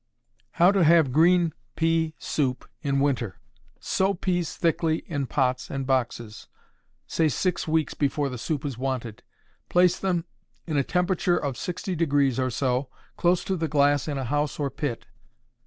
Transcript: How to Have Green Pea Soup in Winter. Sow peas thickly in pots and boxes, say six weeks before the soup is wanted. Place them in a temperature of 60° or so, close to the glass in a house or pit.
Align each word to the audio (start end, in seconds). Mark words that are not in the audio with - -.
How 0.53 0.71
to 0.71 0.83
Have 0.83 1.11
Green 1.11 1.53
Pea 1.75 2.15
Soup 2.17 2.67
in 2.81 3.01
Winter. 3.01 3.37
Sow 3.79 4.15
peas 4.15 4.55
thickly 4.55 5.03
in 5.05 5.27
pots 5.27 5.69
and 5.69 5.85
boxes, 5.85 6.47
say 7.05 7.27
six 7.27 7.67
weeks 7.67 7.93
before 7.93 8.27
the 8.27 8.39
soup 8.39 8.65
is 8.65 8.79
wanted. 8.79 9.21
Place 9.69 9.99
them 9.99 10.25
in 10.65 10.75
a 10.75 10.83
temperature 10.83 11.37
of 11.37 11.53
60° 11.53 12.39
or 12.39 12.49
so, 12.49 12.89
close 13.15 13.43
to 13.43 13.55
the 13.55 13.67
glass 13.67 14.07
in 14.07 14.17
a 14.17 14.23
house 14.25 14.57
or 14.57 14.71
pit. 14.71 15.05